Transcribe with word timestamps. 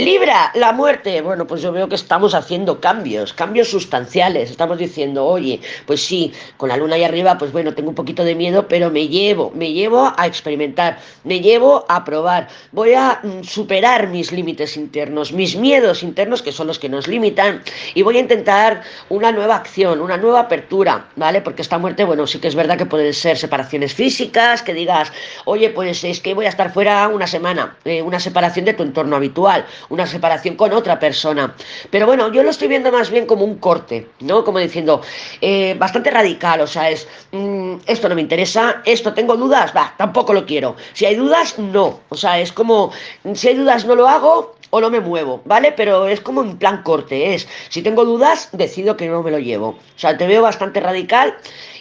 Libra, 0.00 0.50
la 0.54 0.72
muerte. 0.72 1.20
Bueno, 1.20 1.46
pues 1.46 1.60
yo 1.60 1.72
veo 1.72 1.86
que 1.86 1.94
estamos 1.94 2.34
haciendo 2.34 2.80
cambios, 2.80 3.34
cambios 3.34 3.68
sustanciales. 3.68 4.50
Estamos 4.50 4.78
diciendo, 4.78 5.26
oye, 5.26 5.60
pues 5.84 6.02
sí, 6.02 6.32
con 6.56 6.70
la 6.70 6.78
luna 6.78 6.94
ahí 6.94 7.04
arriba, 7.04 7.36
pues 7.36 7.52
bueno, 7.52 7.74
tengo 7.74 7.90
un 7.90 7.94
poquito 7.94 8.24
de 8.24 8.34
miedo, 8.34 8.66
pero 8.66 8.90
me 8.90 9.08
llevo, 9.08 9.52
me 9.54 9.74
llevo 9.74 10.10
a 10.16 10.26
experimentar, 10.26 10.98
me 11.24 11.40
llevo 11.40 11.84
a 11.86 12.02
probar. 12.02 12.48
Voy 12.72 12.94
a 12.94 13.20
mm, 13.22 13.44
superar 13.44 14.08
mis 14.08 14.32
límites 14.32 14.78
internos, 14.78 15.34
mis 15.34 15.54
miedos 15.54 16.02
internos, 16.02 16.40
que 16.40 16.52
son 16.52 16.68
los 16.68 16.78
que 16.78 16.88
nos 16.88 17.06
limitan, 17.06 17.62
y 17.92 18.00
voy 18.00 18.16
a 18.16 18.20
intentar 18.20 18.80
una 19.10 19.32
nueva 19.32 19.56
acción, 19.56 20.00
una 20.00 20.16
nueva 20.16 20.40
apertura, 20.40 21.08
¿vale? 21.16 21.42
Porque 21.42 21.60
esta 21.60 21.76
muerte, 21.76 22.04
bueno, 22.04 22.26
sí 22.26 22.38
que 22.38 22.48
es 22.48 22.54
verdad 22.54 22.78
que 22.78 22.86
pueden 22.86 23.12
ser 23.12 23.36
separaciones 23.36 23.92
físicas, 23.92 24.62
que 24.62 24.72
digas, 24.72 25.12
oye, 25.44 25.68
pues 25.68 26.04
es 26.04 26.20
que 26.20 26.32
voy 26.32 26.46
a 26.46 26.48
estar 26.48 26.72
fuera 26.72 27.06
una 27.08 27.26
semana, 27.26 27.76
eh, 27.84 28.00
una 28.00 28.18
separación 28.18 28.64
de 28.64 28.72
tu 28.72 28.82
entorno 28.82 29.16
habitual 29.16 29.66
una 29.90 30.06
separación 30.06 30.56
con 30.56 30.72
otra 30.72 30.98
persona. 30.98 31.54
Pero 31.90 32.06
bueno, 32.06 32.32
yo 32.32 32.42
lo 32.42 32.50
estoy 32.50 32.68
viendo 32.68 32.90
más 32.90 33.10
bien 33.10 33.26
como 33.26 33.44
un 33.44 33.56
corte, 33.58 34.08
¿no? 34.20 34.44
Como 34.44 34.58
diciendo, 34.58 35.02
eh, 35.40 35.74
bastante 35.78 36.10
radical, 36.10 36.62
o 36.62 36.66
sea, 36.66 36.90
es, 36.90 37.06
mm, 37.32 37.74
esto 37.86 38.08
no 38.08 38.14
me 38.14 38.22
interesa, 38.22 38.82
esto 38.84 39.12
tengo 39.12 39.36
dudas, 39.36 39.72
va, 39.76 39.94
tampoco 39.98 40.32
lo 40.32 40.46
quiero. 40.46 40.76
Si 40.94 41.04
hay 41.04 41.16
dudas, 41.16 41.58
no. 41.58 42.00
O 42.08 42.16
sea, 42.16 42.40
es 42.40 42.52
como, 42.52 42.92
si 43.34 43.48
hay 43.48 43.54
dudas 43.54 43.84
no 43.84 43.94
lo 43.94 44.08
hago 44.08 44.56
o 44.70 44.80
no 44.80 44.90
me 44.90 45.00
muevo, 45.00 45.42
¿vale? 45.44 45.72
Pero 45.72 46.06
es 46.06 46.20
como 46.20 46.42
en 46.42 46.56
plan 46.56 46.82
corte, 46.82 47.34
es, 47.34 47.48
si 47.68 47.82
tengo 47.82 48.04
dudas, 48.04 48.48
decido 48.52 48.96
que 48.96 49.08
no 49.08 49.22
me 49.22 49.30
lo 49.30 49.38
llevo. 49.38 49.70
O 49.70 49.98
sea, 49.98 50.16
te 50.16 50.26
veo 50.26 50.42
bastante 50.42 50.80
radical 50.80 51.36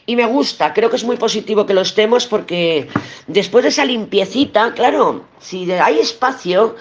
y 0.07 0.15
me 0.15 0.25
gusta, 0.25 0.73
creo 0.73 0.89
que 0.89 0.95
es 0.95 1.03
muy 1.03 1.17
positivo 1.17 1.67
que 1.67 1.75
lo 1.75 1.81
estemos 1.81 2.25
porque 2.25 2.87
después 3.27 3.63
de 3.63 3.69
esa 3.69 3.85
limpiecita, 3.85 4.73
claro, 4.73 5.23
si 5.39 5.71
hay 5.71 5.99
espacio, 5.99 6.75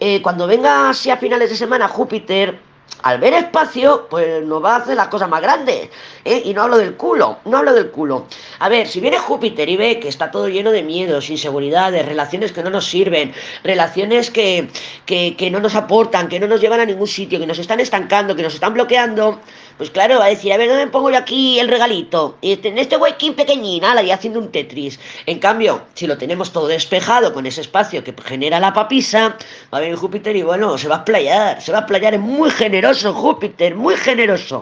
eh, 0.00 0.20
cuando 0.22 0.46
venga 0.46 0.90
así 0.90 1.10
a 1.10 1.16
finales 1.18 1.50
de 1.50 1.56
semana 1.56 1.86
Júpiter, 1.86 2.58
al 3.02 3.18
ver 3.18 3.32
espacio, 3.34 4.06
pues 4.10 4.44
nos 4.44 4.62
va 4.62 4.74
a 4.74 4.78
hacer 4.78 4.96
las 4.96 5.08
cosas 5.08 5.28
más 5.28 5.40
grandes. 5.40 5.88
¿eh? 6.24 6.42
Y 6.44 6.54
no 6.54 6.62
hablo 6.62 6.78
del 6.78 6.94
culo, 6.96 7.38
no 7.44 7.58
hablo 7.58 7.72
del 7.72 7.90
culo. 7.90 8.26
A 8.58 8.68
ver, 8.68 8.88
si 8.88 9.00
viene 9.00 9.18
Júpiter 9.18 9.68
y 9.68 9.76
ve 9.76 10.00
que 10.00 10.08
está 10.08 10.30
todo 10.30 10.48
lleno 10.48 10.70
de 10.70 10.82
miedos, 10.82 11.30
inseguridades, 11.30 12.06
relaciones 12.06 12.52
que 12.52 12.62
no 12.62 12.70
nos 12.70 12.86
sirven, 12.86 13.32
relaciones 13.64 14.30
que, 14.30 14.68
que, 15.06 15.36
que 15.36 15.50
no 15.50 15.60
nos 15.60 15.74
aportan, 15.74 16.28
que 16.28 16.40
no 16.40 16.46
nos 16.46 16.60
llevan 16.60 16.80
a 16.80 16.84
ningún 16.84 17.08
sitio, 17.08 17.38
que 17.38 17.46
nos 17.46 17.58
están 17.58 17.80
estancando, 17.80 18.36
que 18.36 18.42
nos 18.42 18.54
están 18.54 18.74
bloqueando, 18.74 19.40
pues 19.80 19.88
claro, 19.88 20.18
va 20.18 20.26
a 20.26 20.28
decir, 20.28 20.52
a 20.52 20.58
ver, 20.58 20.68
¿dónde 20.68 20.88
pongo 20.88 21.10
yo 21.10 21.16
aquí 21.16 21.58
el 21.58 21.66
regalito? 21.66 22.36
Este, 22.42 22.68
en 22.68 22.76
este 22.76 22.98
huequín 22.98 23.32
pequeñín, 23.32 23.82
ala, 23.82 24.02
y 24.02 24.10
haciendo 24.10 24.38
un 24.38 24.52
Tetris. 24.52 25.00
En 25.24 25.38
cambio, 25.38 25.80
si 25.94 26.06
lo 26.06 26.18
tenemos 26.18 26.52
todo 26.52 26.68
despejado 26.68 27.32
con 27.32 27.46
ese 27.46 27.62
espacio 27.62 28.04
que 28.04 28.14
genera 28.22 28.60
la 28.60 28.74
papisa, 28.74 29.38
va 29.72 29.78
a 29.78 29.80
venir 29.80 29.96
Júpiter 29.96 30.36
y 30.36 30.42
bueno, 30.42 30.76
se 30.76 30.86
va 30.86 30.96
a 30.96 31.04
playar, 31.06 31.62
se 31.62 31.72
va 31.72 31.78
a 31.78 31.86
playar, 31.86 32.12
es 32.12 32.20
muy 32.20 32.50
generoso 32.80 33.12
Júpiter, 33.12 33.74
muy 33.74 33.96
generoso. 33.96 34.58